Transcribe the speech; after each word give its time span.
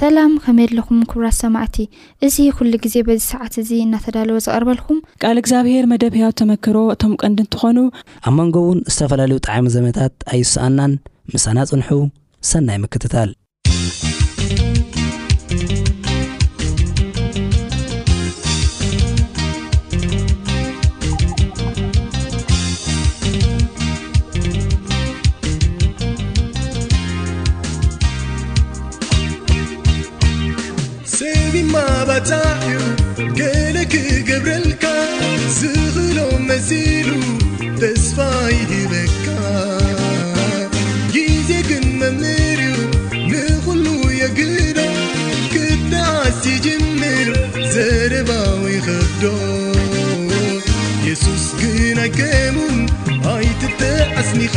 ሰላም 0.00 0.32
ከመይየ 0.42 0.68
ለኹም 0.76 0.98
ክብራት 1.10 1.34
ሰማዕቲ 1.40 1.76
እዚ 2.26 2.36
ኩሉ 2.58 2.72
ግዜ 2.84 2.94
በዚ 3.08 3.20
ሰዓት 3.32 3.54
እዙ 3.62 3.70
እናተዳለወ 3.86 4.38
ዝቐርበልኩም 4.46 4.98
ካል 5.22 5.38
እግዚኣብሄር 5.42 5.86
መደብ 5.92 6.14
ያት 6.22 6.36
ተመክሮ 6.40 6.76
እቶም 6.94 7.12
ቀንዲ 7.22 7.38
እንትኾኑ 7.44 7.78
ኣብ 8.30 8.34
መንጎ 8.40 8.56
እውን 8.66 8.80
ዝተፈላለዩ 8.94 9.38
ጣዕሚ 9.48 9.66
ዘመታት 9.76 10.14
ኣይስኣናን 10.34 10.94
ምሳና 11.36 11.58
ፅንሑ 11.72 11.90
ሰናይ 12.52 12.78
ምክትታል 12.84 13.30
تي 32.20 32.78
كلك 33.16 33.96
قبرلك 34.30 34.86
زخل 35.48 36.42
مسل 36.42 37.14
تسفي 37.80 38.86
بك 38.90 39.26
جزكن 41.14 41.98
ممر 41.98 42.60
نخل 43.14 43.86
يقن 44.12 44.56
كدعسيجمر 45.54 47.28
زربوخد 47.58 49.04
يسوس 51.06 51.54
جن 51.60 52.06
كم 52.06 52.86
هيتتعسنخ 53.28 54.56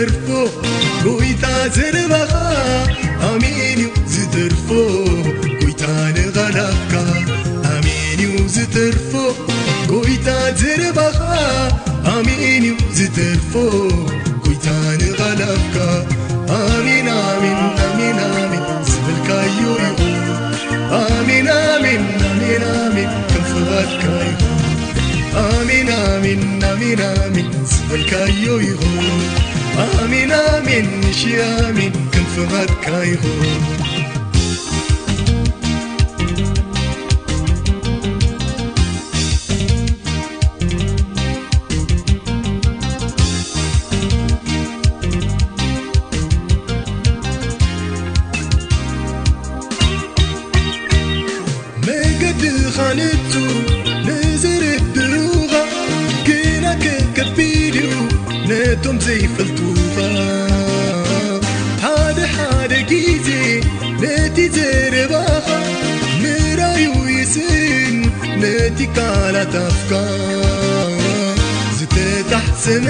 مامنامن 29.76 31.12
شيام 31.12 31.76
انفهت 32.14 32.68
كيغو 32.84 33.83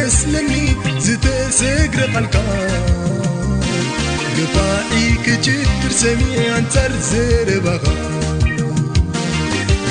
እስለኒ 0.08 0.50
ዝተሰግሪኣልካ 1.04 2.36
ገባዒ 4.36 4.90
ክችግር 5.26 5.92
ሰሚዕኣንሣር 6.00 6.92
ዘረባኻ 7.08 7.84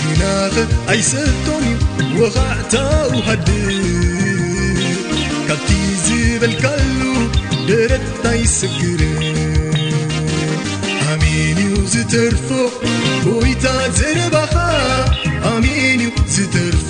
ይናኸ 0.10 0.56
ኣይሰቶም 0.94 1.66
ዩ 2.12 2.14
ወኻዕ 2.24 2.52
ታውሃድ 2.74 3.50
ካብቲ 5.50 5.70
ዝበልካሉ 6.06 7.00
ደረኣይስግር 7.70 9.02
ኣሜን 11.16 11.60
እዩ 11.66 11.74
ዝተርፎ 11.96 12.48
ወይታ 13.42 13.66
ዘረባኻ 14.02 14.56
ኣሜን 15.54 16.02
እዩ 16.08 16.12
ዝተርፎ 16.36 16.90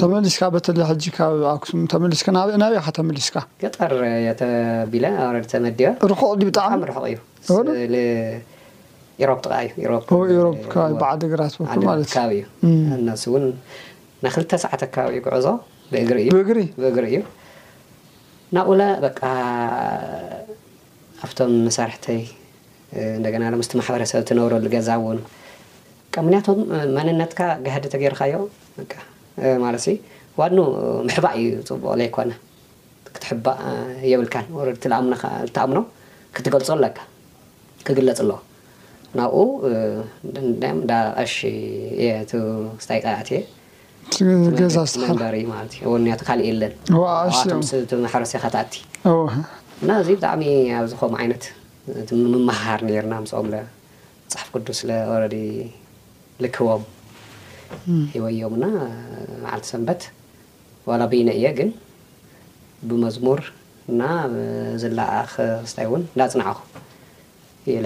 ተመስካ 0.00 0.42
ብ 0.54 0.56
ኣክሱ 1.52 1.70
ስ 1.92 2.00
መስ 2.02 2.22
ጠ 2.24 2.32
ቕዩ 2.36 2.58
ና 2.62 2.66
ክ 2.86 2.94
ሰዓ 2.94 3.86
ባቢ 11.00 11.62
ዕዞ 15.34 15.48
ብእሪ 15.92 16.60
እዩ 17.10 17.20
ናብኡ 18.56 18.76
ኣብቶም 21.24 21.52
መሳርተይ 21.66 22.22
ና 23.22 23.24
ማበሰብ 23.52 24.28
ብረሉ 24.46 24.68
ገዛ 24.76 24.88
ው 25.04 25.14
ም 26.26 26.28
ንነ 27.06 27.20
ተርካ 27.92 28.20
ማለት 29.64 29.84
ዋኑ 30.40 30.56
ምሕባእ 31.06 31.36
እዩ 31.42 31.50
ፅቡቅዘይኮነ 31.68 32.30
ክትሕባእ 33.14 33.58
የብልካ 34.10 34.34
እ 34.48 34.50
ኣ 34.98 35.00
ዝተኣምኖ 35.46 35.78
ክትገልፆ 36.34 36.68
ኣለካ 36.74 36.98
ክግለፅ 37.86 38.18
ኣለ 38.24 38.30
ናብኡ 39.18 39.36
ዳ 40.90 40.92
ቀሺ 41.20 41.36
ስታይ 42.84 42.98
ጠእቲየመንበሪ 43.30 45.36
እዩ 45.84 45.90
ዩ 46.10 46.12
ካልእ 46.28 46.46
የለንማሕረሰ 46.50 48.32
ካ 48.44 48.46
ትኣቲ 48.54 48.72
እና 49.82 49.90
እዚ 50.02 50.08
ብጣዕሚ 50.18 50.42
ኣብዚከም 50.78 51.12
ዓይነት 51.22 51.44
ምመሃር 52.34 52.80
ነርና 52.86 53.14
ምስኦም 53.24 53.46
ፅሓፍ 54.32 54.48
ቅዱስ 54.54 54.78
ረዲ 55.22 55.34
ልክቦም 56.44 56.82
ሂወዮሙና 58.12 58.66
መዓልቲ 59.44 59.64
ሰንበት 59.72 60.02
ዋላ 60.88 61.02
በነ 61.12 61.28
እየ 61.38 61.46
ግን 61.58 61.70
ብመዝሙር 62.88 63.40
ና 64.00 64.10
ዝላኣ 64.82 65.12
ስታይ 65.70 65.86
እውን 65.88 66.02
እዳፅናዕኹ 66.14 66.58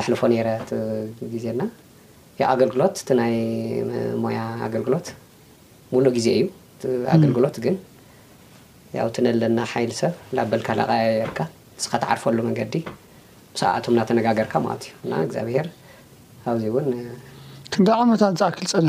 ላሕልፎ 0.01 0.23
ነረ 0.35 0.49
ግዜና 1.35 1.61
ኣገልግሎት 2.53 2.95
እቲ 3.03 3.11
ናይ 3.21 3.35
ሞያ 4.23 4.41
ኣገልግሎት 4.67 5.09
ሙሉ 5.93 6.05
ግዜ 6.17 6.29
እዩ 6.39 6.45
ኣገልግሎት 7.15 7.57
ግን 7.65 7.77
ውቲ 9.07 9.17
ነለና 9.27 9.59
ሓይል 9.73 9.93
ሰብ 10.01 10.15
ናበልካ 10.39 10.69
ለቀየርካ 10.79 11.39
ስከ 11.85 11.93
ተዓርፈሉ 12.03 12.39
መንገዲ 12.49 12.75
ሰኣቶም 13.61 13.93
እናተነጋገርካ 13.97 14.55
ማለት 14.67 14.85
እዩ 15.03 15.13
እግዚኣብሄር 15.27 15.67
ኣብዚ 16.53 16.65
እውን 16.73 16.89
ነት 16.93 18.33
ዝኣል 18.41 18.53
ፀሪ 18.73 18.89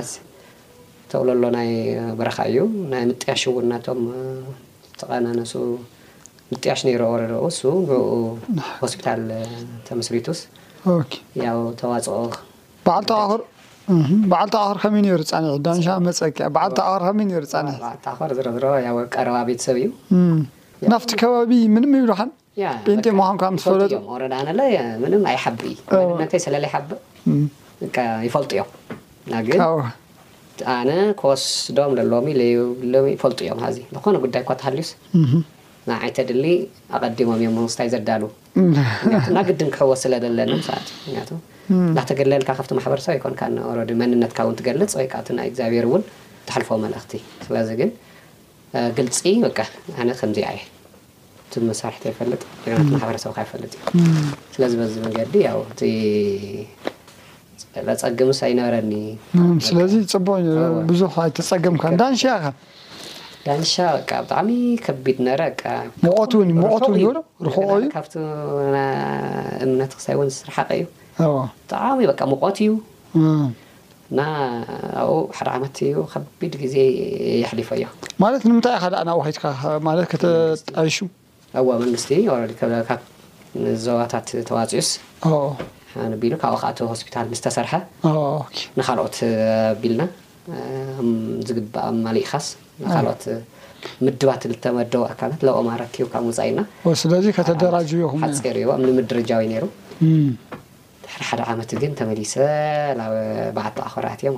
ተብሎ 1.11 1.31
ይ 1.69 1.77
በረኻ 2.17 2.37
እዩ 2.49 2.59
ና 2.91 2.97
ጥያሽ 3.21 3.41
ው 3.51 3.53
እናቶም 3.61 4.01
ቀናነሱ 5.11 5.53
ያሽ 6.69 6.81
ረ 7.01 7.05
ንኡ 7.31 7.39
ሆስፒታ 8.83 9.07
ተመስሪት 9.87 10.27
ስ 10.39 10.47
ተፅኦ 11.79 12.19
ር 18.29 19.03
ቀረ 19.15 19.29
ቤተሰብ 19.49 19.77
እዩናብቲ 20.85 21.11
ከባቢ 21.23 21.51
ም 21.75 21.77
ብ 26.91 27.45
ይፈልጡ 28.27 28.51
እዮም 28.55 28.69
ና 29.31 29.41
ግን 29.47 29.59
አነ 30.77 30.89
ከወስዶም 31.19 31.91
ዘሎዎም 31.97 32.25
ይፈልጡ 33.13 33.39
እዮም 33.45 33.59
ዚ 33.75 33.79
ዝኮነ 33.95 34.17
ጉዳይ 34.25 34.41
እ 34.53 34.57
ተሃልዩስ 34.61 34.89
ዓይተ 36.03 36.17
ድሊ 36.29 36.45
ኣቀዲሞም 36.97 37.37
እዮም 37.41 37.53
መስታይ 37.67 37.87
ዘዳሉ 37.93 38.23
እና 39.29 39.37
ግድን 39.49 39.69
ክሕወ 39.75 39.93
ስለዘለ 40.03 40.39
ትምክ 40.49 40.89
ናተገለልካ 41.97 42.49
ካብቲ 42.57 42.71
ማበረሰብ 42.79 43.15
ኮመንነትካ 43.23 44.39
ው 44.49 44.53
ትገልፅ 44.59 44.93
ወይ 44.99 45.05
እግኣብር 45.47 45.83
እውን 45.89 46.03
ተሓልፎ 46.49 46.69
መልእክቲ 46.83 47.11
ስለዚ 47.45 47.69
ግን 47.81 47.89
ግልፂ 48.97 49.19
ወነ 49.45 50.09
ከምዚ 50.19 50.39
የ 50.45 50.59
እመሳር 51.61 51.93
ፈጥ 52.17 52.39
ማረሰብካፈጥዩስለዚ 53.01 54.73
ዚ 54.93 55.03
መንዲ 55.05 55.35
ፀሙ 57.87 58.29
ኣይረኒስለ 58.47 59.75
ፅቡቅ 60.13 60.43
ብዙ 60.89 61.01
ኣተፀግምካ 61.27 61.83
ዳን 62.01 62.13
ጣሚ 64.31 64.47
ቢ 65.05 65.07
እም 65.23 65.27
ዝር 66.01 66.11
ዩብጣሚ 66.39 66.49
መቆት 66.63 66.83
እዩ 72.61 72.69
ብ 73.15 73.17
መ 75.63 75.65
ቢድ 76.41 76.53
ዜ 76.73 76.75
ፈ 77.69 77.71
ዩ 77.81 77.83
ማ 78.21 78.23
ምታይ 81.87 82.23
ት 82.57 82.59
ተጣ 82.59 82.91
ዘባታት 83.83 84.27
ተዋፅዑ 84.47 84.85
ካብኡ 86.41 86.55
ከቶ 86.63 86.77
ሆስታ 86.91 87.17
ስተሰርሐ 87.39 87.73
ንካልኦት 88.77 89.17
ቢልና 89.81 90.01
ዝግባእ 91.47 91.87
ማሊእካስ 92.05 92.45
ንካልኦት 92.85 93.23
ምድባት 94.05 94.41
ዝተመደቡ 94.51 95.01
ኣካት 95.11 95.41
ለኦ 95.47 95.57
ማ 95.67 95.69
ካብ 96.13 96.23
ውፃኢናፂ 96.29 96.67
ምደረጃ 98.97 99.31
ድ 99.49 101.27
ሓደ 101.27 101.39
ዓመት 101.51 101.69
ግን 101.81 101.91
ተመሊሰ 101.99 102.33
ብ 103.55 103.57
በዓ 103.57 103.65
ኣኮርዮዩ 103.87 104.31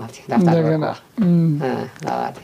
ናብ 2.04 2.36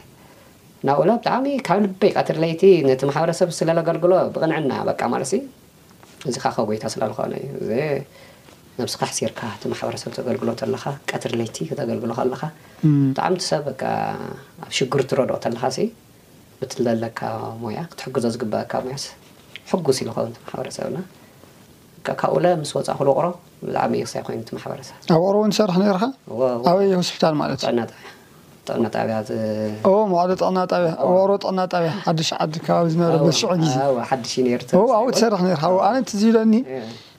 እሎ 1.04 1.12
ብጣዕሚ 1.22 1.46
ካብ 1.68 1.78
ልበይ 1.84 2.12
ተድለይቲ 2.30 2.64
ነቲ 2.88 3.02
ማሕበረሰብ 3.10 3.50
ስለዘገልግሎ 3.60 4.12
ብቕንዕና 4.36 4.72
ቃ 5.00 5.08
ማለሲ 5.14 5.34
እዚ 6.30 6.36
ካ 6.44 6.52
ከጎይታ 6.58 6.84
ስለዝኮነ 6.94 7.34
እዩእ 7.48 7.96
ብስካ 8.86 9.01
ሕሲርካ 9.12 9.39
ቲ 9.62 9.69
ማሕበረሰብ 9.72 10.12
ተገልግሎ 10.17 10.50
ካ 10.81 10.86
ቀትርለይቲ 11.10 11.55
ክተገልግሎ 11.69 12.12
ከለካ 12.19 12.41
ብጣዕሚ 13.13 13.36
ሰብ 13.50 13.65
ኣብ 13.89 14.72
ሽጉር 14.77 15.01
ትረድኦ 15.12 15.36
ተለካ 15.46 15.63
ብትዘለካ 16.60 17.19
ሞያ 17.62 17.79
ክትሕግዞ 17.91 18.25
ዝግበአካ 18.36 18.72
ሞያስ 18.86 19.03
ጉስ 19.88 19.98
ኢዝከውን 20.03 20.34
ማበረሰብና 20.50 20.98
ካብኡ 22.22 22.36
ምስ 22.62 22.69
ወፃእኩ 22.77 23.00
ቕሮ 23.17 23.27
ብላዕ 23.63 23.84
ክሳይ 24.05 24.22
ኮይኑ 24.27 24.43
ማበረሰብ 24.60 24.96
ኣብ 25.15 25.19
ቅሮ 25.27 25.36
ው 25.41 25.43
ሰር 25.60 25.69
ርካኣበይ 25.79 26.89
ሆስፒታ 27.01 27.24
ማለት 27.41 27.60
እዩዕና 27.67 28.88
ጣብያ 28.96 29.17
ጥዕና 30.41 30.57
ጣብያ 31.74 31.91
ሓ 32.05 32.07
ባቢ 32.12 32.24
ዝ 33.00 33.41
ዜ 33.41 33.81
ኣብኡ 35.01 35.17
ሰር 35.22 35.34
ኣነ 35.41 36.03
ዝብለኒ 36.22 36.53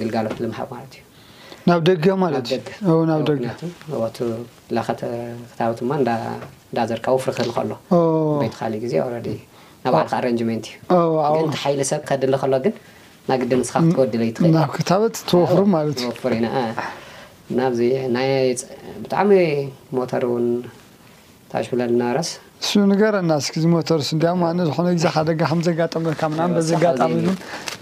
ግልጋሎት 0.00 0.38
ልማ 0.44 0.54
ክታት 4.88 5.78
ድማ 5.78 5.94
እዳ 6.72 6.78
ዘርከ 6.90 7.06
ወፍሪ 7.16 7.30
ክህል 7.36 7.48
ከሎይቲካሊእ 7.56 8.80
ግዜ 8.84 8.94
ኣረ 9.04 9.14
ና 9.82 9.92
ባልከ 9.94 10.12
ኣረንት 10.18 10.40
እዩቲ 10.44 10.64
ሓይለ 11.64 11.80
ሰብ 11.90 12.00
ክከድሊ 12.06 12.34
ከሎ 12.42 12.54
ግን 12.64 12.74
ናይ 13.28 13.38
ግዲ 13.42 13.52
ንስካ 13.60 13.82
ተወድለ 13.96 14.22
ትእልና 15.96 17.60
ብጣዕሚ 19.04 19.32
ሞተር 19.96 20.24
እውን 20.28 20.46
ታሽለ 21.50 21.80
ዝነበረስ 21.92 22.30
እ 22.64 22.66
ንገር 22.92 23.12
ና 23.28 23.30
ስተር 23.46 24.00
እ 24.02 24.04
ዝ 24.08 24.10
ደ 25.38 25.40
ዘጋጠመሉ 25.68 26.14
ዘጋጠመሉ 26.70 27.26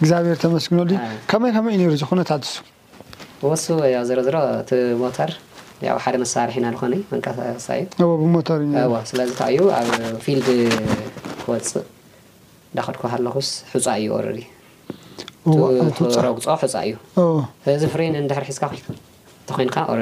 እግዚብሄር 0.01 0.37
ተመስግነሉዩ 0.45 0.97
ከመይ 1.31 1.51
ከመይ 1.57 1.75
ሩ 1.91 1.93
ነታት 2.21 2.43
ሱዝተ 2.49 5.21
ሓደ 6.05 6.15
መሳርሒና 6.23 6.67
ኮመቀሳሳእዩብእዩስለዚ 6.81 9.31
እዩ 9.49 9.59
ኣብ 9.79 9.89
ክወፅእ 11.43 11.83
እዳክድኩሃለኩስ 12.75 13.49
ፃ 13.73 13.75
እዩረጉፆ 14.03 16.47
ፃ 16.63 16.65
እዩ 16.87 16.93
ዚ 17.83 17.85
ፍ 17.95 17.97
ርሒዝካ 18.03 18.65
እ 19.93 19.97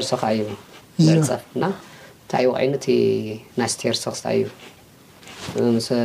ርሶ 0.00 0.12
እዩብ 0.32 0.48
ንታ 2.26 2.38
እ 2.92 2.94
ናስተርክታ 3.60 4.24
እዩ 4.36 4.46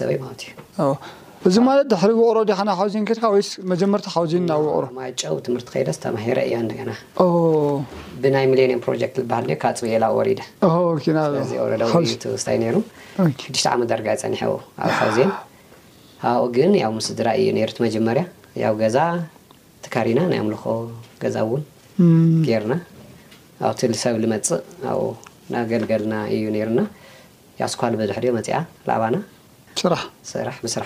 እዚ 1.47 1.57
ማለት 1.66 1.85
ድ 1.90 1.95
ቅሮ 2.00 2.11
ዲናብ 2.49 2.68
ሓዜን 2.78 3.04
ከድካመጀመር 3.09 4.00
ዜ 4.30 4.38
ናብ 4.50 4.62
ቅሮ 4.76 4.87
ማጨው 4.99 5.35
ትምህርቲ 5.47 5.68
ከይደ 5.75 5.88
ዝተማሂረ 5.97 6.38
እዮ 6.49 6.54
ደገና 6.71 6.90
ብናይ 8.23 8.47
ሚሌኒም 8.52 8.80
ሮጀት 8.88 9.14
ዝሃል 9.23 9.45
ካብ 9.62 9.75
ፅብኤላወደእዚ 9.80 11.52
ወረዩትውስታይ 11.64 12.59
ሩ 12.76 12.83
ዱሽ 13.54 13.64
ዓመት 13.75 13.88
ደረጋ 13.92 14.07
ይፀኒሐ 14.16 14.42
ኣብ 14.85 14.90
ሓዜን 15.02 15.30
ኣብኡ 16.33 16.45
ግን 16.59 16.73
ያው 16.83 16.90
ሙስድራ 16.99 17.28
እዩ 17.40 17.49
ቲ 17.78 17.87
መጀመርያ 17.87 18.25
ያው 18.64 18.75
ገዛ 18.83 18.99
ቲካሪና 19.87 20.21
ናይ 20.33 20.40
ኣምልኮ 20.45 20.64
ገዛ 21.23 21.37
እውን 21.49 21.64
ገይርና 22.49 22.75
ኣብቲ 23.68 23.80
ሰብ 24.04 24.16
ዝመፅእ 24.25 24.61
ኣብኡ 24.90 25.09
እናገልገልና 25.49 26.14
እዩ 26.37 26.45
ሩና 26.71 26.80
ያ 27.62 27.66
ስኳሉ 27.73 27.92
በዙሕ 28.00 28.16
ዮመ 28.30 28.38
ባናብስራሕ 28.88 30.57
መፅ 30.64 30.76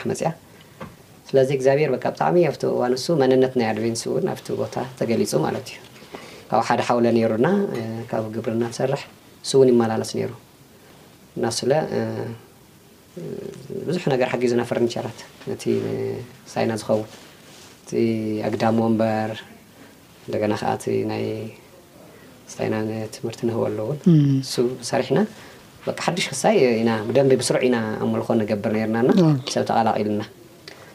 ስለዚ 1.33 1.51
ግብር 1.61 1.91
ብጣሚ 1.93 2.37
እዋ 2.71 2.81
ሱ 3.03 3.07
መንነት 3.21 3.53
ና 3.59 3.69
ኣድን 3.71 3.95
ኣ 4.33 4.35
ቦታ 4.61 4.77
ተገሊፁ 4.99 5.33
ማ 5.45 5.53
እዩ 5.61 5.71
ካብ 6.49 6.61
ሓደ 6.69 6.81
ሓው 6.89 6.99
ሩና 7.33 7.49
ካብ 8.11 8.25
ብርና 8.47 8.65
ሰርሕ 8.79 9.03
ውን 9.59 9.69
ይመላለስ 9.73 10.11
ሩ 10.31 10.33
ናስ 11.45 11.59
ብዙሕ 13.87 14.05
ገ 14.23 14.29
ሓጊዙ 14.33 14.53
ናፈር 14.61 14.79
ት 15.63 15.65
ይና 16.65 16.73
ዝከውን 16.83 17.07
ኣግዳሞ 18.51 18.79
በር 19.01 19.33
ና 20.55 20.61
ከ 20.65 20.77
ስታይና 22.53 22.77
ትምር 23.15 23.35
ለው 23.79 23.89
ሪሕና 25.01 25.25
ሓዱሽ 26.07 26.27
ክሳ 26.35 26.43
ስሩዕ 27.49 27.65
ኢ 27.67 27.73
ልኮ 28.21 28.29
ገብር 28.53 28.75
ና 28.95 28.99
ሰብ 29.55 29.65
ተቃላቂሉና 29.71 30.23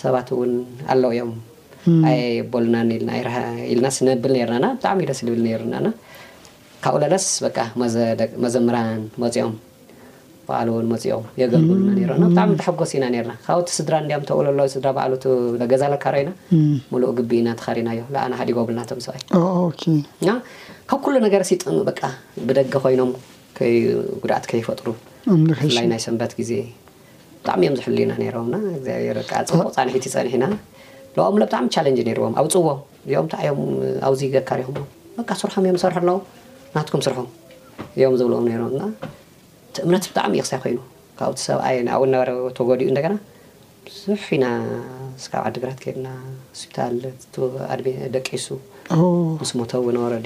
ሰባት 0.00 0.28
እውን 0.34 0.52
ኣለው 0.92 1.10
እዮም 1.14 1.32
በልናኢልና 2.52 3.86
ስንብል 3.96 4.34
ርናና 4.48 4.66
ብጣዕሚ 4.76 4.98
ደስልብል 5.10 5.42
ና 5.86 5.88
ካብኡ 6.84 6.96
ለለስ 7.02 7.26
መዘምራን 8.44 9.02
መፅኦም 9.22 9.54
በሉውን 10.46 10.86
መፅኦም 10.92 11.24
የገልሉና 11.40 11.88
ና 12.22 12.24
ብጣዕሚ 12.30 12.52
ሓጎስ 12.66 12.92
ኢና 12.98 13.04
ና 13.30 13.32
ካብቲ 13.46 13.68
ስድራ 13.78 13.94
እ 14.06 14.08
ተ 14.28 14.30
ስድራ 14.74 14.88
ሉ 15.12 15.16
ገዛ 15.72 15.82
ካረኢና 16.04 16.30
ሉእ 17.02 17.12
ግቢ 17.18 17.30
ኢና 17.42 17.48
ተኸሪእናዮ 17.60 18.00
ኣና 18.24 18.32
ሓዲጎ 18.42 18.58
ብልና 18.68 18.80
ምሰብኣይካብ 19.00 21.00
ኩሉ 21.06 21.14
ነገርሲ 21.26 21.50
ጥ 21.62 21.64
ብደገ 22.48 22.74
ኮይኖም 22.86 23.10
ጉድዓት 24.22 24.44
ከይፈጥሩይ 24.50 24.98
ናይ 25.92 26.00
ሰንበት 26.04 26.32
ግዜ 26.38 26.50
ብጣዕሚ 27.42 27.62
እዮም 27.68 27.76
ዝሕሉዩና 27.78 28.12
ሮም 28.34 28.48
ግኣብሮ 28.86 29.60
ኣፃሒቲ 29.74 30.04
ፀኒና 30.14 30.44
ብጣዕሚ 31.14 31.66
ቻለጅ 31.74 31.96
ርዎም 32.18 32.34
ኣብ 32.40 32.46
ፅዎም 32.54 32.78
ምዮም 33.06 33.26
ኣዚገካሪኹ 34.08 34.68
ስርሖም 35.40 35.64
እዮም 35.66 35.76
ዝሰርሑ 35.82 35.96
ኣለዎ 36.02 36.14
ናትኩም 36.74 37.00
ስርሑም 37.06 37.26
እዮም 37.98 38.14
ዘብለዎም 38.20 38.44
ም 38.46 38.90
እምነት 39.84 40.04
ብጣዕሚ 40.10 40.32
እየ 40.38 40.44
ክይ 40.52 40.60
ኮይኑ 40.64 40.78
ካብሰብ 41.18 41.58
ተዲኡ 42.58 43.10
ብዙሕ 43.86 44.26
ኢና 44.36 44.46
ብዓዲግራት 45.32 45.78
ከድና 45.84 46.08
ስፒ 46.60 46.74
ደቂሱ 48.14 48.46
ምስ 49.42 49.50
ሞተ 49.60 49.72
ረ 50.12 50.16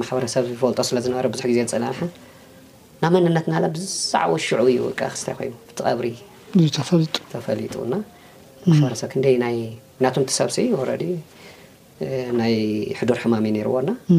ማሕበረሰብ 0.00 0.44
ፈልጦ 0.64 0.78
ስለዝነበረ 0.88 1.26
ብዙሕ 1.34 1.44
ግዜ 1.52 1.58
ንፅለሓ 1.68 2.00
ናመንነትና 3.02 3.54
ብዛዕ 3.76 4.30
ሽዑ 4.46 4.62
ዩ 4.78 4.90
ክስይ 4.98 5.34
ኮይኑ 5.38 5.52
ቀብሪ 5.78 6.08
ተፈሊጡና 6.56 7.92
ማበሰብ 8.82 9.10
እናም 9.32 10.14
ሰብሲ 10.38 10.56
ናይ 12.40 12.54
ሕዱር 12.98 13.18
ሕማምእ 13.22 13.56
ርዎና 13.68 13.90
እ 14.12 14.14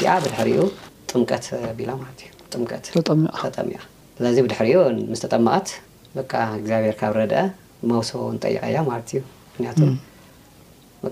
ተወዲ 0.00 0.24
ድ 0.24 0.78
ጥምቀትቢዩምቀትጠሚስለዚ 1.10 2.66
ብድሕሪ 4.44 4.68
ምስ 5.10 5.20
ተጠመቀት 5.24 5.68
እግዚኣብሄር 6.58 6.94
ካብ 7.00 7.12
ረድአ 7.18 7.40
መውሰቦ 7.90 8.20
ጠይቀያ 8.44 8.76
ማለት 8.90 9.08
እዩ 9.14 9.18
ምክንያቱ 9.52 9.78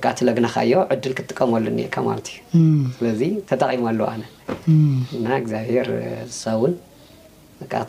እቲ 0.08 0.18
ለግናካዮ 0.28 0.72
ዕድል 0.94 1.12
ክጥቀመሉ 1.18 1.64
ኒ 1.78 1.80
ማለት 2.10 2.26
እዩ 2.30 2.38
ስለዚ 2.98 3.20
ተጠቂመሉዎ 3.50 4.06
ኣነ 4.12 4.22
እ 4.72 4.74
እግዚኣብሄር 5.42 5.88
ዝሰውን 6.32 6.72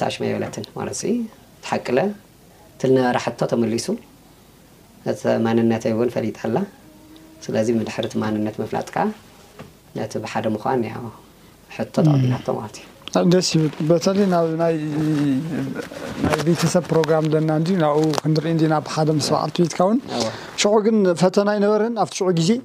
ታሽመየበለትን 0.04 0.64
ማለ 0.80 0.90
ተሓቅለ 1.66 1.98
ት 2.80 2.82
ዝነበራ 2.90 3.18
ሕቶ 3.28 3.40
ተመሊሱ 3.54 3.88
እቲ 5.14 5.22
ማንነተይእውን 5.46 6.10
ፈሊጣላ 6.18 6.58
ስለዚ 7.46 7.68
ድሕሪቲ 7.90 8.14
ማንነት 8.24 8.56
መፍላጥካ 8.62 8.98
ነቲ 9.98 10.14
ብሓደ 10.24 10.46
ምን 10.54 10.62
ደስ 13.34 13.48
ተለይ 14.06 14.26
ናይ 14.62 14.74
ቤተሰብ 16.48 16.86
ሮራ 16.96 17.12
ና 17.50 17.54
ናብኡ 17.84 18.06
ክኢ 18.36 18.68
ና 18.74 18.76
ብሓደ 18.88 19.10
ስዓል 19.28 19.52
ቤትካ 19.60 19.80
ው 19.90 19.94
ሽዑ 20.62 20.74
ግን 20.86 20.98
ፈተና 21.22 21.48
ይነበር 21.58 21.82
ኣብ 22.04 22.10
ሽዑ 22.18 22.28
ዜ 22.48 22.58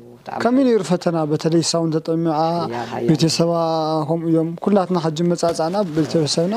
ከመ 0.42 0.56
ሩ 0.66 0.82
ፈተና 0.90 1.16
ተለይ 1.44 1.62
ሳውን 1.70 1.90
ተጠሚቤተሰባ 1.94 3.52
ከኡ 4.10 4.20
እዮም 4.30 4.50
ኩላትና 4.64 4.96
ሓ 5.04 5.08
መፃፅእና 5.30 5.76
ቤተሰብና 5.96 6.54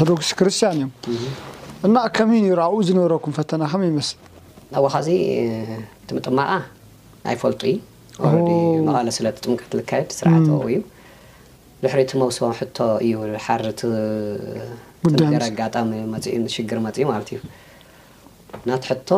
ርቶዶክስ 0.00 0.30
ክርስቲያን 0.40 0.78
እዮም 0.82 1.96
እ 1.98 2.04
ከመይ 2.18 2.44
ሩ 2.56 2.60
ኣብኡ 2.66 2.78
ዝነበረኩም 2.90 3.34
ፈተና 3.40 3.62
ከመ 3.72 3.82
ይመስልዋማ 3.90 5.08
ይ 10.76 10.80
ድሕሪ 11.82 12.00
እቲ 12.06 12.12
መብስቦም 12.20 12.52
ሕ 12.58 12.64
እዩ 13.04 13.12
ሓር 13.46 13.60
ገ 15.32 15.40
ኣጋጣሚ 15.48 15.90
ኡ 16.44 16.46
ሽግር 16.54 16.78
መፅኡ 16.86 17.04
ብ 17.08 17.12
ዩ 17.32 17.36
ናት 18.68 18.84
ሕቶ 18.90 19.10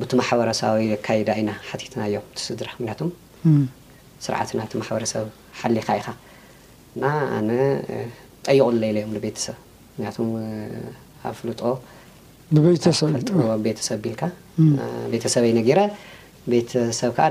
ብቲ 0.00 0.10
ማሕበረሰቢ 0.20 0.80
ካዳ 1.06 1.28
ኢና 1.40 1.50
ሓቲትና 1.68 2.00
እዮም 2.10 2.24
ስድራ 2.44 2.68
ምክቱ 2.84 3.00
ስርዓት 4.24 4.50
ናቲ 4.60 4.70
ማሕበረሰብ 4.80 5.26
ሓሊካ 5.60 5.88
ኢኻ 6.00 6.08
ኣነ 7.36 7.50
ጠይቁ 8.46 8.66
ዘለዮም 8.76 9.14
ቤተሰብ 9.24 9.56
ምክቱ 10.00 10.18
ኣብ 11.30 11.34
ፍልጦቤተሰብ 11.40 13.10
ቢል 14.06 14.20
ቤተሰብገረ 15.14 15.80
ቤተሰብ 16.54 17.10
ከዓ 17.18 17.26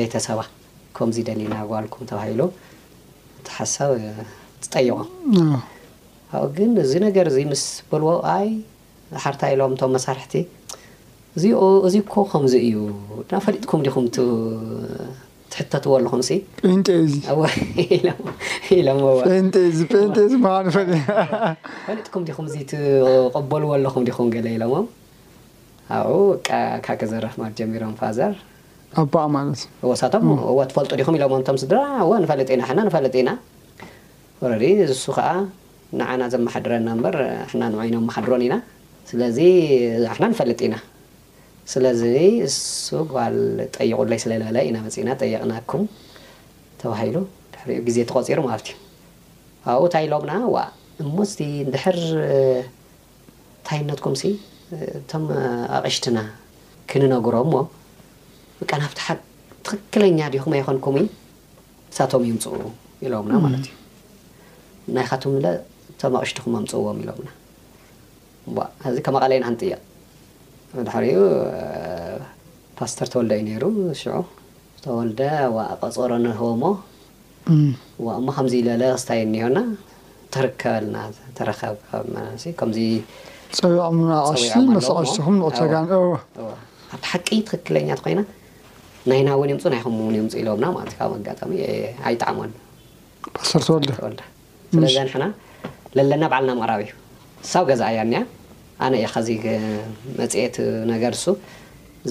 ቤተሰባ 0.00 0.40
ከምዝ 0.96 1.16
ደሊና 1.30 1.54
ጓልኩም 1.70 2.06
ተባሂሉ 2.10 2.40
ብ 3.50 3.52
ትጠምግን 4.64 6.70
እዚ 6.82 6.92
ነገር 7.04 7.26
እዚ 7.30 7.38
ምስ 7.52 7.62
ብልዎ 7.88 8.10
ሓርታ 9.22 9.42
ኢሎም 9.54 9.72
እም 9.86 9.90
መሳርሕቲ 9.96 10.34
እእዚ 11.36 11.96
ኮ 12.12 12.14
ከምዚ 12.32 12.54
እዩ 12.66 12.76
ና 13.32 13.34
ፈሊጥኩም 13.46 13.80
ዲኹም 13.86 14.04
ትሕተትዎ 15.52 15.92
ኣለኹም 15.98 16.20
ፈሊጥኩም 21.88 22.22
ዲኹም 22.30 22.46
ትቀበልዎ 22.72 23.70
ኣለኹም 23.78 24.02
ዲኹም 24.08 24.28
ሎሞ 24.62 24.74
ኣ 25.98 26.00
ዘረማ 27.12 27.40
ጀሚሮም 27.60 27.94
ፋዘር 28.00 28.32
ኣ 29.00 29.04
ሳቶም 30.00 30.26
ትፈልጡ 30.70 30.90
ዲኹም 31.00 31.14
ኢሎ 31.18 31.24
ም 31.32 31.56
ስድራ 31.62 31.78
ንፈልጥ 32.24 32.48
ኢና 32.54 32.62
ና 32.76 32.80
ንፈልጥ 32.88 33.14
ኢና 33.22 33.30
ረ 34.62 34.64
ሱ 35.02 35.06
ከዓ 35.16 35.28
ንዓና 35.98 36.22
ዘመሓድረና 36.34 36.88
በር 37.04 37.16
ናን 37.60 37.72
ይኖም 37.88 38.04
መሓድሮን 38.08 38.42
ኢና 38.46 38.54
ስለዚ 39.10 39.38
ኣና 40.14 40.24
ንፈልጥ 40.32 40.58
ኢና 40.68 40.76
ስለዚ 41.72 42.02
እሱ 42.48 42.88
ል 43.34 43.40
ጠቁይ 43.76 44.18
ስለ 44.24 44.32
ለለ 44.44 44.56
ኢና 44.68 44.76
መፅ 44.86 44.96
ኢና 45.02 45.10
ጠቕና 45.22 45.52
ኩም 45.72 45.82
ተባሂሉ 46.80 47.16
ድሕሪኡ 47.54 47.78
ግዜ 47.88 47.98
ተቆፂሩ 48.10 48.38
ብቲ 48.48 48.68
ኣውኡ 49.74 49.84
ታ 49.94 50.02
ይሎምና 50.04 50.32
እሞስ 51.04 51.30
ድሕር 51.74 51.98
ታይነት 53.68 54.00
ኩምሲ 54.06 54.22
እቶም 55.06 55.24
ኣቕሽትና 55.78 56.18
ክንነግሮሞ 56.90 57.54
ትክክለኛ 59.66 60.18
ዲኹ 60.34 60.44
ይኮንኩም 60.60 60.96
ሳቶም 61.96 62.22
ይምፅ 62.28 62.44
ኢምና 63.04 63.34
ዩ 63.58 63.68
ናይ 64.96 65.04
ካም 65.10 65.20
ቶም 66.00 66.12
ኣቕሽቲኹም 66.18 66.52
ኣፅዎም 66.60 66.96
ኢሎምና 67.02 67.28
ዚ 68.94 68.98
ከመቃለዩና 69.06 69.46
ንጥቅ 69.54 69.72
ድሪ 70.88 71.04
ፓስተር 72.78 73.06
ተወልደ 73.12 73.32
እዩ 73.38 73.56
ሩ 73.64 73.94
ሽ 74.02 74.04
ተወደ 74.84 75.20
ቀፀሮ 75.82 76.10
ንህቦሞ 76.26 76.62
ከዚ 78.38 78.54
ዝበለ 78.62 78.82
ስታ 79.04 79.10
እኒና 79.26 79.58
ርከበ 80.46 80.94
ተብ 81.38 81.54
ሽምኣብቲ 82.42 83.18
ሓቂ 87.08 87.28
ትክክለኛ 87.48 87.88
ኮይና 88.04 88.20
ናይና 89.10 89.28
እውን 89.36 89.50
የምፁ 89.52 89.64
ናይም 89.74 89.94
ምፅ 90.24 90.34
ኢለዎምና 90.40 90.66
ለመጋጠሚኣይጣመስለዚ 90.74 92.52
ንሐና 95.06 95.24
ዘለና 95.96 96.24
በዓልና 96.32 96.50
መቅራብ 96.58 96.80
እዩ 96.84 96.92
ሳብ 97.52 97.64
ገዛ 97.70 97.82
እያእኒ 97.92 98.14
ኣነ 98.84 98.92
ከዚ 99.14 99.28
መፅት 100.20 100.56
ነገር 100.92 101.12
ንሱ 101.18 101.24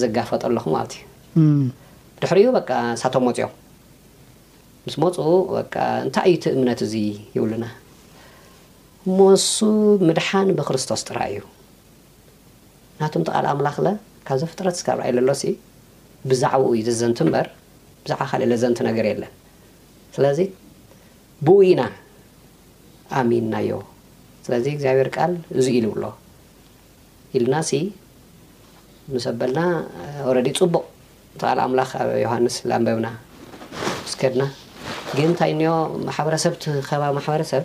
ዘጋፈጠ 0.02 0.42
ኣለኹ 0.50 0.64
ማለት 0.76 0.92
እዩ 0.96 1.56
ድሕሪኡ 2.22 2.50
ሳቶም 3.02 3.24
መፅኦም 3.28 3.52
ምስ 4.84 4.96
መፁኡ 5.04 5.26
እንታይ 6.04 6.28
እዩ 6.32 6.38
ቲ 6.44 6.54
እምነት 6.58 6.80
እዙ 6.86 6.94
ይብሉና 7.36 7.64
መሱ 9.18 9.56
ምድሓን 10.08 10.48
ብክርስቶስ 10.60 11.02
ጥራ 11.10 11.18
እዩ 11.32 11.40
ናቶም 13.00 13.24
ተቃል 13.28 13.46
ኣመላክለ 13.52 13.88
ካብ 14.26 14.38
ዘ 14.42 14.46
ፍጥረት 14.52 14.76
ዝካ 14.80 14.88
ርኣይ 14.98 15.12
ዘሎ 15.18 15.30
ብዛዕባ 16.30 16.62
ዩ 16.78 16.82
ዘዘንቲ 16.88 17.20
በር 17.34 17.46
ብዛዕባ 18.02 18.22
ካእ 18.30 18.42
ዘዘንቲ 18.52 18.80
ነገር 18.88 19.04
የለን 19.10 19.32
ስለዚ 20.16 20.38
ብኡ 21.46 21.56
ኢና 21.70 21.82
ኣሚንናዮ 23.20 23.72
ስለዚ 24.46 24.64
እግዚኣብሔር 24.74 25.08
ቃል 25.16 25.32
እዚ 25.60 25.66
ኢሉብኣሎ 25.80 26.04
ኢሉና 27.36 27.56
ምሰ 29.12 29.26
በልና 29.40 29.60
ኣረዲ 30.30 30.48
ፅቡቅ 30.58 30.84
ል 31.56 31.60
ኣምላኽ 31.66 31.90
ኣብ 32.02 32.10
ዮሃንስ 32.24 32.56
ለንበብና 32.70 33.08
ስከድና 34.12 34.42
ግ 35.16 35.20
ንታይ 35.30 35.50
እኒ 35.54 35.62
ማሕበረሰብቲከባቢ 36.08 37.10
ማሕበረሰብ 37.20 37.64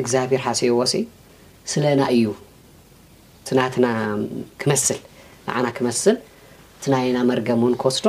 እግዚኣብሄር 0.00 0.40
ሓሲቦዎሲ 0.46 0.94
ስለና 1.72 2.00
እዩ 2.16 2.24
ትናትና 3.48 3.86
ክመስል 4.62 4.98
ንዓና 5.46 5.66
ክመስል 5.76 6.16
እትናይና 6.78 7.18
መርገም 7.30 7.62
እን 7.68 7.74
ክስዶ 7.82 8.06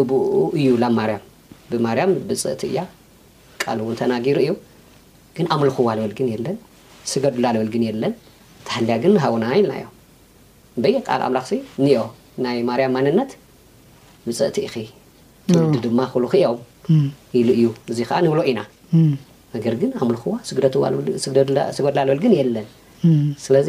እብኡ 0.00 0.14
እዩ 0.58 0.68
ላ 0.82 0.90
ማርያም 0.98 1.24
ብማርያም 1.70 2.12
ብፅእቲ 2.28 2.62
እያ 2.70 2.78
ቃል 3.62 3.78
እውን 3.84 3.96
ተናጊሩ 4.00 4.38
እዩ 4.44 4.52
ግን 5.36 5.46
ኣምልኩዋ 5.54 5.88
ለበል 5.98 6.12
ግን 6.18 6.28
የለን 6.34 6.56
ስገዱላ 7.12 7.46
ልበል 7.54 7.70
ግን 7.74 7.82
የለን 7.88 8.14
ተሃልያ 8.66 8.96
ግን 9.04 9.16
ሃውና 9.24 9.44
ኢልና 9.58 9.72
እዮ 9.80 9.88
በይ 10.84 10.94
ቃል 11.08 11.22
ኣምላክሲ 11.28 11.54
ኒኦ 11.84 12.04
ናይ 12.46 12.58
ማርያም 12.70 12.94
ማንነት 12.98 13.32
ብፅእቲ 14.26 14.56
ኢኺ 14.68 14.76
ተልዲ 15.54 15.76
ድማ 15.86 16.00
ክብሉክ 16.12 16.34
ዮም 16.44 16.60
ኢሉ 17.38 17.48
እዩ 17.58 17.68
እዚ 17.92 17.98
ከዓ 18.08 18.18
ንብሎ 18.26 18.40
ኢና 18.50 18.60
ነገር 19.54 19.74
ግን 19.80 19.90
ኣምልኩዋ 20.02 20.34
ስገድላ 21.76 22.00
ልበል 22.06 22.20
ግን 22.24 22.32
የለን 22.40 22.66
ስለዚ 23.44 23.68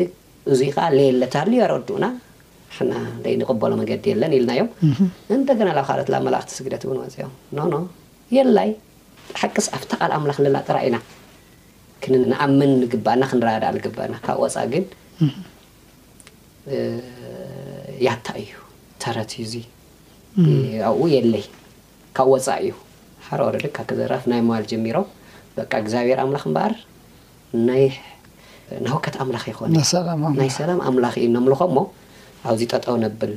እዙይ 0.53 0.69
ከዓ 0.75 0.85
ለየለታል 0.97 1.49
ረድኡና 1.71 2.05
ና 2.89 2.93
ዘ 3.23 3.33
ንቀበሎ 3.41 3.71
መንገዲ 3.79 4.05
የለን 4.11 4.31
ኢልናእዮም 4.37 4.69
እንደገና 5.35 5.67
ላብ 5.77 5.85
ካልት 5.89 6.09
መላእክቲ 6.27 6.49
ስግደት 6.59 6.83
እውን 6.87 6.97
ፅኦም 7.15 7.33
ኖኖ 7.57 7.73
የላይ 8.37 8.69
ሓቂስ 9.41 9.67
ኣፍታቃል 9.77 10.11
ኣምላክ 10.17 10.37
ለና 10.45 10.57
ጠራ 10.67 10.77
ኢና 10.87 10.97
ንኣምን 12.31 12.71
ንግባእና 12.81 13.23
ክንረዳእግባእና 13.31 14.15
ካብ 14.25 14.39
ወፃእ 14.43 14.67
ግን 14.73 14.83
ያታ 18.07 18.27
እዩ 18.43 18.51
ተረትዩዚ 19.03 19.53
ኣብኡ 20.89 21.03
የለይ 21.15 21.45
ካብ 22.17 22.29
ወፃእ 22.33 22.59
እዩ 22.65 22.73
ሓርኦር 23.27 23.57
ልካ 23.63 23.77
ክዘራፍ 23.91 24.25
ናይ 24.33 24.41
ምባል 24.47 24.65
ጀሚሮ 24.73 24.97
በቃ 25.59 25.71
እግዚኣብሄር 25.83 26.19
ኣምላኽ 26.23 26.43
እምበኣር 26.49 26.73
ና 28.85 28.87
ውከት 28.95 29.15
ኣምላኽ 29.23 29.43
ይኮነ 29.51 29.69
ናይ 30.39 30.49
ሰላም 30.59 30.79
ኣምላኽ 30.89 31.13
ዩ 31.23 31.25
እነምልኮም 31.31 31.71
ሞ 31.77 31.79
ኣብዚ 32.49 32.61
ጠጠው 32.73 32.95
ነብል 33.03 33.33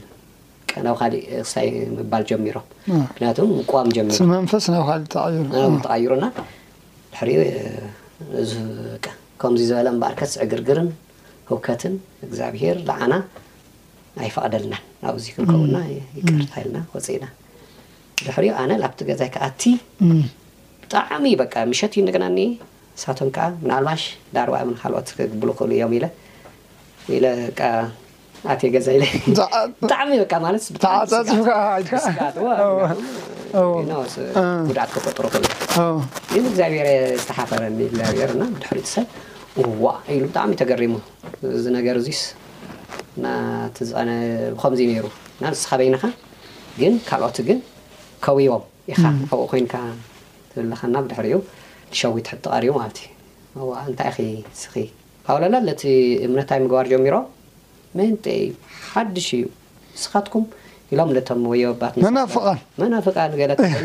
ናብ 0.87 0.95
ካሊእ 1.01 1.23
ክሳይ 1.45 1.67
ምባል 1.97 2.23
ጀሚሮም 2.31 2.67
ምክንያቱ 3.09 3.39
ቁዋም 3.71 3.89
ጀሚሮተቃይሩና 3.97 6.25
ብሕሪ 7.13 7.31
ከምዚ 9.43 9.61
ዝበለ 9.71 9.89
በኣርከስ 10.03 10.33
ዕግርግርን 10.45 10.89
ህውከትን 11.51 11.95
እግዚኣብሄር 12.27 12.77
ልዓና 12.89 13.15
ኣይፈቅደልናን 14.25 14.83
ናብዚ 15.03 15.25
ክንከውና 15.37 15.77
ይቀርታልና 16.19 16.77
ወፅ 16.95 17.07
ኢና 17.17 17.25
ብሕሪኡ 18.27 18.53
ኣነ 18.63 18.71
ብቲ 18.93 18.99
ገዛይ 19.11 19.29
ከኣእቲ 19.37 19.63
ብጣዕሚ 20.89 21.73
ሸት 21.81 21.93
እዩ 21.99 22.03
ና 22.25 22.29
ሳቶም 23.03 23.29
ከ 23.35 23.39
ናልባሽ 23.71 24.03
ዳርባ 24.37 24.55
ካልኦት 24.81 25.09
ክብ 25.17 25.43
ክእሉ 25.59 25.71
እዮም 25.77 25.93
ኢ 27.15 27.19
ኣ 28.51 28.55
ገዛ 28.75 28.89
ጣሚ 29.91 30.09
ጉድት 30.21 30.65
ፈጥሩ 35.05 35.25
እ 35.37 35.45
ግኣብረ 36.59 36.89
ዝተሓፈረ 37.21 37.63
ሪ 38.75 38.81
ሰብ 38.95 39.07
ዋ 39.85 39.95
ብጣዕሚ 40.27 40.53
ተገሪሙ 40.63 40.95
ነገር 41.79 41.97
ዙስ 42.09 42.23
ቀነከ 45.71 45.81
ሩ 45.81 45.81
በይካ 45.89 46.05
ግን 46.81 46.95
ካልኦት 47.09 47.39
ግን 47.51 47.59
ከብይቦም 48.25 48.65
ኢ 48.91 48.95
ኣብኡ 49.31 49.43
ኮ 49.53 49.55
ና 50.95 50.99
ድሪ 51.11 51.27
ሸዊ 52.01 52.15
ሕተቃሪቡ 52.31 52.75
ማ 52.81 52.85
ዩ 53.63 53.69
እንታይ 53.89 54.09
ይ 54.31 54.39
ስ 54.63 54.69
ኣውላ 55.33 55.57
ለቲ 55.69 55.83
እምነታይ 56.27 56.59
ምግባር 56.65 56.87
ጀሚሮ 56.93 57.17
ምን 57.97 58.11
ሓድሽ 58.91 59.29
እዩ 59.39 59.45
ንስኻትኩም 59.97 60.45
ኢሎም 60.93 61.11
ም 61.43 61.47
ወትመናፍቃ 61.83 62.47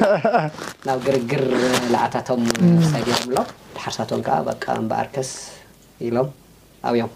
ናብ 0.88 1.00
ግርግር 1.08 1.44
ላዓታቶም 1.94 2.42
ታ 2.56 2.60
ም 3.02 3.34
ሎ 3.38 3.42
ሓርሳት 3.84 4.12
ከ 4.66 4.70
በኣርከስ 4.90 5.32
ኢሎም 6.08 6.30
ኣብዮም 6.90 7.12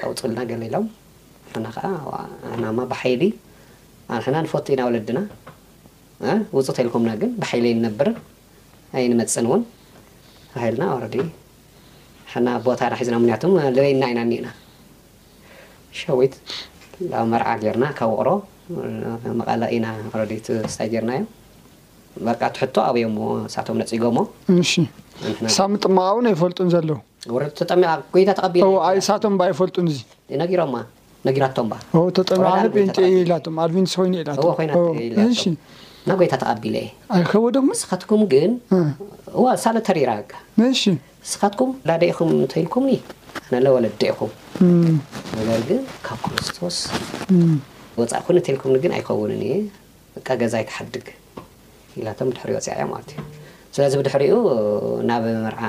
ቀውፅልና 0.00 0.40
ሎም 0.74 0.86
ናማ 2.64 2.78
ባሓይሊ 2.92 3.22
ኣንሕና 4.14 4.36
ንፈት 4.46 4.66
ኢናወለድና 4.74 5.18
ውፅእ 6.56 6.74
ተልኩምና 6.78 7.12
ግን 7.20 7.30
ብሓይለይ 7.42 7.72
ንነብርን 7.78 8.16
ኣይ 8.98 9.04
ንመፅን 9.12 9.46
እውን 9.48 9.62
ባሂልና 10.54 10.84
ወረ 10.96 11.04
ሓና 12.32 12.48
ቦታ 12.66 12.80
ና 12.92 12.94
ሒና 13.06 13.16
ምንያቱ 13.24 13.42
ልበይና 13.76 14.02
ኢና 14.12 14.20
ኒአና 14.30 14.46
ሸወት 15.98 16.34
ብ 17.00 17.02
መርዓ 17.32 17.46
ርና 17.76 17.84
ካብ 17.98 18.08
ውቅሮ 18.14 18.28
መቐላ 19.40 19.62
ኢና 19.76 19.86
ረ 20.20 20.22
ስታይ 20.74 20.88
ርና 21.02 21.10
እዩ 21.20 21.24
ቃ 22.40 22.42
ቲሕቶ 22.56 22.76
ኣበዮ 22.90 23.04
ሳቶም 23.54 23.76
ነፅጎሞ 23.82 24.18
ሳብ 25.56 25.68
ምጥመቃ 25.74 26.06
እውን 26.14 26.26
ኣይፈልጡን 26.32 26.68
ዘለዉጠተቢሳቶም 26.74 29.32
ኣይፈልጡን 29.48 29.86
እዙ 29.92 29.98
ማ 30.74 30.76
ነጊራቶም 31.26 31.68
ተጠሚ 32.16 32.40
ኢም 32.40 32.44
ኣድቪን 33.64 33.86
ኮይ 33.94 34.08
የኢ 35.18 35.36
ና 36.08 36.12
ጎይታ 36.20 36.34
ተቢለ 36.40 36.76
የ 37.18 37.20
ዶ 37.56 37.58
ንስካትኩም 37.66 38.22
ግን 38.32 38.50
ሳ 39.62 39.70
ተሪራ 39.86 40.10
ንስካትኩም 40.60 41.70
ዳደኹም 41.88 42.30
ተልኩምኒ 42.52 42.94
ነወለደኹም 43.66 44.30
ነር 45.50 45.62
ግን 45.70 45.80
ካብ 46.06 46.18
ክርስቶስ 46.26 46.78
ወፃእ 48.00 48.42
ተልኩም 48.48 48.72
ኣይኸውን 48.98 49.32
እ 49.52 49.54
ገዛ 50.42 50.54
ይተሓድግ 50.64 51.06
ኢቶም 52.02 52.28
ድሕሪ 52.36 52.50
ፅያዮ 52.66 52.86
ዩ 52.92 53.24
ስለዚ 53.76 53.92
ብድሕሪኡ 54.00 54.36
ናብ 55.08 55.24
መርዓ 55.46 55.62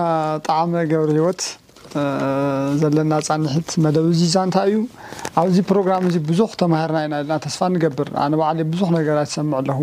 ጣዕመ 0.47 0.73
ገብሪ 0.91 1.11
ሂወት 1.19 1.43
ዘለና 2.81 3.11
ፃንሒት 3.27 3.69
መደብ 3.83 4.05
እዚ 4.13 4.21
ዛንታ 4.35 4.57
እዩ 4.69 4.77
ኣብዚ 5.41 5.57
ፕሮግራም 5.69 6.03
እዚ 6.09 6.17
ብዙ 6.31 6.39
ተማሃርና 6.61 7.13
ኢ 7.21 7.51
ስፋ 7.55 7.61
ንገብር 7.75 8.09
ኣነ 8.23 8.33
በዕ 8.41 8.51
ብዙ 8.73 8.81
ነገራት 8.97 9.29
ሰም 9.35 9.51
ኣለኹ 9.59 9.79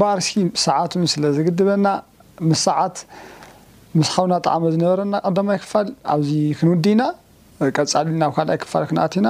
በኣር 0.00 0.20
ሰዓት 0.66 0.94
ስለዝግድበና 1.14 1.86
ሰት 2.64 2.96
ምስ 3.98 4.08
ሓውና 4.14 4.34
ጣዕሚ 4.46 4.64
ዝነበረና 4.74 5.16
ቀዳማ 5.26 5.48
ይ 5.56 5.60
ክፋል 5.64 5.88
ኣብዚ 6.12 6.30
ክንውዲ 6.58 6.84
ኢና 6.94 7.02
ቀጻሊ 7.76 8.06
ናብ 8.22 8.32
ካልኣይ 8.36 8.58
ክፋል 8.62 8.84
ክንኣትና 8.90 9.28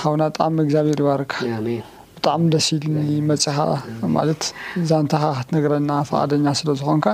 ሓውና 0.00 0.22
ጣዕሚ 0.36 0.56
እግዚኣብሄር 0.66 0.98
ይባርካ 1.02 1.34
ብጣዕሚ 2.18 2.44
ደስ 2.52 2.68
ኢል 2.76 2.84
መፅኻ 3.30 3.56
ማለት 4.16 4.42
ዛንተኻ 4.90 5.22
ክትነገረና 5.38 5.90
ፈቓደኛ 6.10 6.46
ስለ 6.60 6.68
ዝኾንካ 6.82 7.06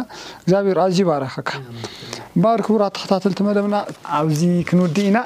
እግዚብሔር 0.42 0.78
ኣዝ 0.84 0.98
ይባረኸካ 1.04 1.50
በኣር 2.42 2.60
ክቡራ 2.68 2.82
ተከታተል 2.96 3.32
ትመደብና 3.40 3.76
ኣብዚ 4.18 4.42
ክንውዲ 4.68 4.96
ኢና 5.08 5.18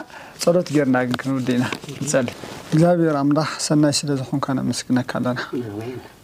ፀሎት 0.44 0.70
ጌይርና 0.76 0.96
ግን 1.08 1.16
ክንውዲ 1.22 1.48
ኢና 1.58 1.64
እግዚኣብሔር 2.74 3.14
ኣምላኽ 3.24 3.50
ሰናይ 3.68 3.94
ስለ 4.02 4.10
ዝኾንካ 4.22 4.46
ንመስግነካ 4.60 5.12
ኣለና 5.22 5.40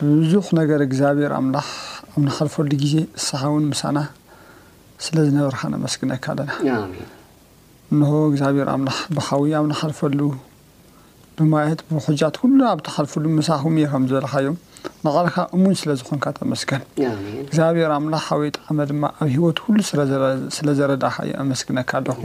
ብዙኽ 0.08 0.48
ነገር 0.62 0.80
እግዚኣብሔር 0.88 1.34
ኣምላኽ 1.42 1.68
ኣብ 2.14 2.20
ንሓልፈሉ 2.28 2.68
ግዜ 2.86 2.96
ስሓእውን 3.28 3.66
ምሳና 3.74 3.98
ስለ 5.04 5.16
ዝነበርካ 5.28 5.62
ነመስግነካ 5.74 6.24
ኣለና 6.32 6.50
እንሆ 7.94 8.10
እግዚኣብሔር 8.30 8.68
ኣምላኽ 8.74 8.98
ብካውይ 9.16 9.52
ኣብ 9.58 9.64
ንሓልፈሉ 9.70 10.20
ብማየት 11.36 11.80
ብሕጃት 11.90 12.34
ኩሉ 12.42 12.58
ኣብ 12.70 12.78
ተሓልፈሉ 12.86 13.24
ምሳኩም 13.38 13.74
እየ 13.80 13.86
ከም 13.92 14.04
ዝበለካዮም 14.10 14.56
ንቐልካ 15.06 15.36
እሙን 15.56 15.74
ስለዝኾንካ 15.80 16.24
ተመስገን 16.38 16.82
እግዚኣብሔር 17.44 17.90
ኣምላኽ 17.98 18.24
ሓወይ 18.28 18.50
ጣዓመ 18.58 18.78
ድማ 18.90 19.04
ኣብ 19.22 19.28
ሂይወት 19.34 19.58
ኩሉ 19.64 19.78
ስለዘረዳካ 20.62 21.16
እዩ 21.26 21.32
ኣመስግነካ 21.44 21.90
ኣለኹ 22.00 22.20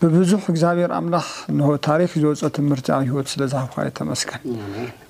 ብብዙሕ 0.00 0.42
እግዚኣብሔር 0.52 0.90
ኣምላኽ 0.98 1.28
ንሆ 1.58 1.68
ታሪክ 1.88 2.10
ዘወፅ 2.22 2.40
ትምህርቲ 2.58 2.88
ኣብ 2.96 3.02
ሂወት 3.10 3.28
ስለዝሃብካ 3.34 3.76
ዮ 3.88 3.92
ተመስገን 4.00 4.42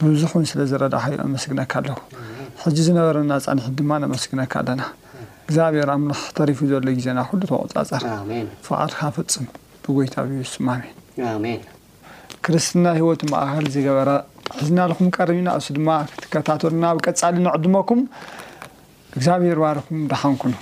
ብብዙሕ 0.03 0.31
እውን 0.37 0.47
ስለዘረዳካ 0.53 1.07
ዩ 1.15 1.19
ኣመስግነካ 1.27 1.73
ኣለኩ 1.83 2.01
ሕጂ 2.65 2.77
ዝነበረና 2.89 3.33
ጻኒሒት 3.47 3.75
ድማ 3.81 3.91
ነመስግነካ 4.05 4.53
ኣለና 4.63 4.83
እግዚኣብሔር 5.47 5.89
ኣም 5.95 6.05
ተሪፉ 6.37 6.59
ዘሎ 6.71 6.87
ጊዜና 6.99 7.19
ኩሉ 7.31 7.41
ተቁፃፀር 7.51 8.05
ፍቓድካ 8.67 8.99
ፈፅም 9.17 9.47
ብጎይታ 9.85 10.15
ብስም 10.31 10.67
ሜን 11.45 11.61
ክርስትና 12.47 12.87
ሂወቱ 13.01 13.21
ማእኸል 13.33 13.67
ዝገበረ 13.75 14.11
ሕዝናልኩም 14.59 15.09
ቀርሚ 15.17 15.39
ና 15.49 15.59
እሱ 15.61 15.69
ድማ 15.81 15.91
ክትከታተሉና 16.13 16.85
ብቀፃሊ 16.99 17.37
ንዕድመኩም 17.47 18.01
እግዚኣብሔር 19.17 19.61
ባልኩም 19.65 20.01
ዳሓንኩኑ 20.13 20.55